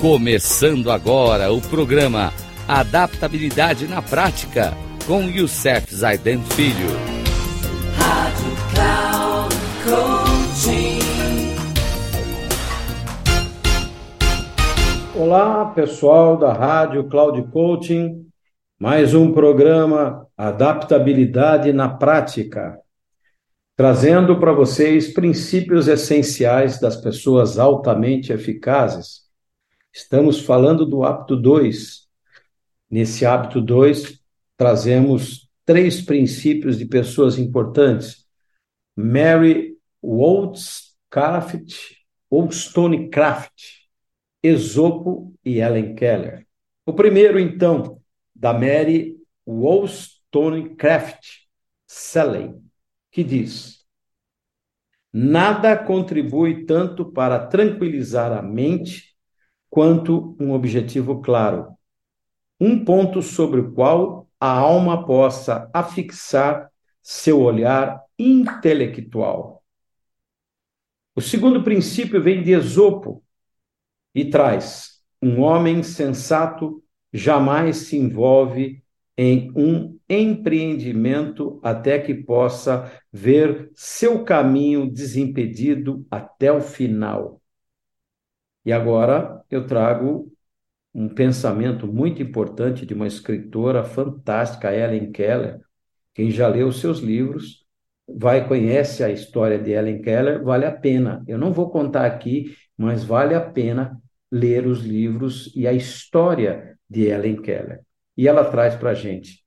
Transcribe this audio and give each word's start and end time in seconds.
Começando 0.00 0.90
agora 0.90 1.52
o 1.52 1.60
programa 1.60 2.32
Adaptabilidade 2.66 3.86
na 3.86 4.00
Prática 4.00 4.72
com 5.06 5.24
Youssef 5.24 5.94
Zaiden 5.94 6.40
Filho. 6.42 6.88
Rádio 7.98 8.56
Cloud 8.72 9.54
Coaching. 9.84 11.00
Olá, 15.14 15.66
pessoal 15.66 16.38
da 16.38 16.54
Rádio 16.54 17.06
Cloud 17.06 17.42
Coaching. 17.52 18.26
Mais 18.78 19.12
um 19.12 19.34
programa 19.34 20.26
Adaptabilidade 20.34 21.74
na 21.74 21.90
Prática, 21.90 22.80
trazendo 23.76 24.40
para 24.40 24.54
vocês 24.54 25.12
princípios 25.12 25.88
essenciais 25.88 26.80
das 26.80 26.96
pessoas 26.96 27.58
altamente 27.58 28.32
eficazes 28.32 29.28
Estamos 29.92 30.40
falando 30.40 30.86
do 30.86 31.02
hábito 31.02 31.36
2. 31.36 32.08
Nesse 32.88 33.26
hábito 33.26 33.60
2, 33.60 34.20
trazemos 34.56 35.50
três 35.64 36.00
princípios 36.00 36.78
de 36.78 36.86
pessoas 36.86 37.38
importantes. 37.38 38.26
Mary 38.96 39.76
Wollstonecraft, 40.02 41.74
Wollstonecraft, 42.30 43.52
Esopo 44.42 45.34
e 45.44 45.58
Ellen 45.58 45.94
Keller. 45.94 46.46
O 46.86 46.92
primeiro, 46.92 47.38
então, 47.38 48.00
da 48.34 48.52
Mary 48.52 49.18
Wollstonecraft 49.46 51.24
Shelley, 51.88 52.54
que 53.10 53.24
diz: 53.24 53.84
Nada 55.12 55.76
contribui 55.76 56.64
tanto 56.64 57.10
para 57.10 57.46
tranquilizar 57.46 58.32
a 58.32 58.40
mente 58.40 59.09
quanto 59.70 60.36
um 60.38 60.52
objetivo 60.52 61.22
claro. 61.22 61.74
Um 62.60 62.84
ponto 62.84 63.22
sobre 63.22 63.60
o 63.60 63.72
qual 63.72 64.28
a 64.38 64.50
alma 64.50 65.06
possa 65.06 65.70
afixar 65.72 66.70
seu 67.02 67.40
olhar 67.40 68.02
intelectual. 68.18 69.62
O 71.14 71.20
segundo 71.20 71.62
princípio 71.62 72.22
vem 72.22 72.42
de 72.42 72.52
Esopo 72.52 73.22
e 74.14 74.24
traz: 74.24 75.00
um 75.22 75.40
homem 75.40 75.82
sensato 75.82 76.82
jamais 77.12 77.76
se 77.76 77.96
envolve 77.96 78.82
em 79.16 79.52
um 79.54 79.98
empreendimento 80.08 81.60
até 81.62 81.98
que 81.98 82.14
possa 82.14 82.90
ver 83.12 83.70
seu 83.74 84.24
caminho 84.24 84.90
desimpedido 84.90 86.06
até 86.10 86.50
o 86.50 86.60
final. 86.60 87.40
E 88.64 88.72
agora 88.72 89.42
eu 89.50 89.66
trago 89.66 90.30
um 90.94 91.08
pensamento 91.08 91.86
muito 91.86 92.22
importante 92.22 92.84
de 92.84 92.92
uma 92.92 93.06
escritora 93.06 93.84
fantástica, 93.84 94.74
Ellen 94.74 95.10
Keller. 95.12 95.60
Quem 96.12 96.30
já 96.30 96.48
leu 96.48 96.70
seus 96.72 96.98
livros 96.98 97.64
vai 98.08 98.46
conhece 98.46 99.04
a 99.04 99.08
história 99.08 99.58
de 99.58 99.70
Ellen 99.70 100.02
Keller, 100.02 100.42
vale 100.42 100.66
a 100.66 100.72
pena. 100.72 101.24
Eu 101.26 101.38
não 101.38 101.52
vou 101.52 101.70
contar 101.70 102.04
aqui, 102.04 102.56
mas 102.76 103.04
vale 103.04 103.34
a 103.34 103.40
pena 103.40 104.00
ler 104.30 104.66
os 104.66 104.80
livros 104.80 105.52
e 105.54 105.66
a 105.66 105.72
história 105.72 106.76
de 106.88 107.06
Ellen 107.06 107.40
Keller. 107.40 107.80
E 108.16 108.28
ela 108.28 108.44
traz 108.44 108.74
para 108.74 108.90
a 108.90 108.94
gente. 108.94 109.44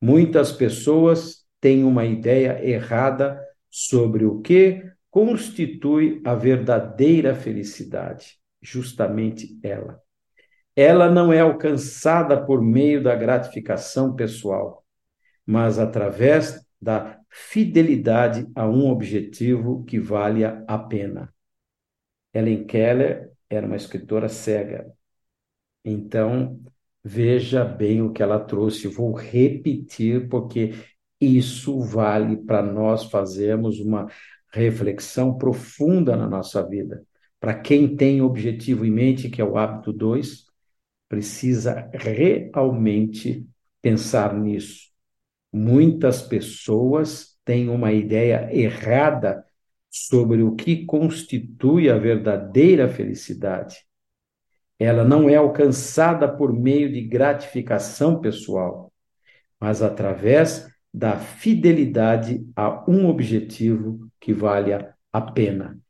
Muitas 0.00 0.52
pessoas 0.52 1.44
têm 1.60 1.82
uma 1.82 2.04
ideia 2.04 2.62
errada 2.62 3.40
sobre 3.70 4.26
o 4.26 4.40
que 4.40 4.84
constitui 5.10 6.20
a 6.24 6.34
verdadeira 6.34 7.34
felicidade 7.34 8.38
justamente 8.64 9.58
ela. 9.62 10.00
Ela 10.74 11.10
não 11.10 11.32
é 11.32 11.40
alcançada 11.40 12.44
por 12.44 12.60
meio 12.60 13.02
da 13.02 13.14
gratificação 13.14 14.16
pessoal, 14.16 14.84
mas 15.46 15.78
através 15.78 16.64
da 16.80 17.20
fidelidade 17.30 18.46
a 18.54 18.66
um 18.68 18.90
objetivo 18.90 19.84
que 19.84 19.98
valha 20.00 20.64
a 20.66 20.78
pena. 20.78 21.32
Ellen 22.32 22.64
Keller 22.64 23.30
era 23.48 23.66
uma 23.66 23.76
escritora 23.76 24.28
cega. 24.28 24.92
Então, 25.84 26.60
veja 27.02 27.64
bem 27.64 28.02
o 28.02 28.12
que 28.12 28.22
ela 28.22 28.40
trouxe. 28.40 28.88
Vou 28.88 29.12
repetir, 29.12 30.28
porque 30.28 30.74
isso 31.20 31.80
vale 31.80 32.36
para 32.36 32.62
nós 32.62 33.04
fazermos 33.04 33.78
uma 33.78 34.08
reflexão 34.52 35.36
profunda 35.36 36.16
na 36.16 36.28
nossa 36.28 36.66
vida. 36.66 37.04
Para 37.44 37.52
quem 37.52 37.94
tem 37.94 38.22
objetivo 38.22 38.86
em 38.86 38.90
mente, 38.90 39.28
que 39.28 39.38
é 39.38 39.44
o 39.44 39.58
hábito 39.58 39.92
2, 39.92 40.46
precisa 41.06 41.90
realmente 41.92 43.46
pensar 43.82 44.34
nisso. 44.34 44.88
Muitas 45.52 46.22
pessoas 46.22 47.38
têm 47.44 47.68
uma 47.68 47.92
ideia 47.92 48.48
errada 48.50 49.44
sobre 49.90 50.42
o 50.42 50.56
que 50.56 50.86
constitui 50.86 51.90
a 51.90 51.98
verdadeira 51.98 52.88
felicidade. 52.88 53.76
Ela 54.78 55.04
não 55.04 55.28
é 55.28 55.34
alcançada 55.34 56.26
por 56.26 56.50
meio 56.50 56.90
de 56.90 57.02
gratificação 57.02 58.22
pessoal, 58.22 58.90
mas 59.60 59.82
através 59.82 60.66
da 60.90 61.18
fidelidade 61.18 62.42
a 62.56 62.90
um 62.90 63.06
objetivo 63.06 64.08
que 64.18 64.32
valha 64.32 64.94
a 65.12 65.20
pena. 65.20 65.83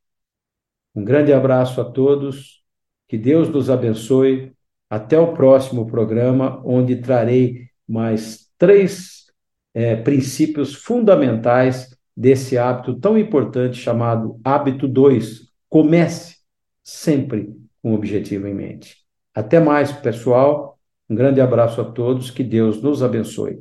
Um 0.94 1.05
grande 1.05 1.32
abraço 1.32 1.81
a 1.81 1.84
todos, 1.84 2.62
que 3.09 3.19
Deus 3.19 3.49
nos 3.49 3.69
abençoe. 3.69 4.53
Até 4.88 5.19
o 5.19 5.32
próximo 5.32 5.87
programa, 5.87 6.62
onde 6.65 6.97
trarei 6.97 7.69
mais 7.88 8.49
três 8.56 9.25
é, 9.72 9.97
princípios 9.97 10.75
fundamentais 10.75 11.97
desse 12.16 12.56
hábito 12.56 12.94
tão 12.94 13.19
importante 13.19 13.77
chamado 13.77 14.41
hábito 14.44 14.87
2. 14.87 15.49
Comece 15.69 16.37
sempre 16.82 17.53
com 17.82 17.93
o 17.93 17.94
objetivo 17.94 18.47
em 18.47 18.55
mente. 18.55 18.99
Até 19.34 19.59
mais, 19.59 19.91
pessoal. 19.91 20.78
Um 21.11 21.15
grande 21.16 21.41
abraço 21.41 21.81
a 21.81 21.84
todos, 21.84 22.31
que 22.31 22.44
Deus 22.44 22.81
nos 22.81 23.03
abençoe. 23.03 23.61